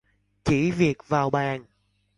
[0.45, 1.65] Chỉ việc vào bàn